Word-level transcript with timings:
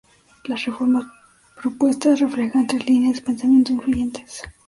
Las 0.45 0.65
reformas 0.65 1.05
propuestas 1.61 2.19
reflejan 2.21 2.65
tres 2.65 2.87
líneas 2.87 3.17
de 3.17 3.21
pensamiento 3.21 3.73
influyentes. 3.73 4.41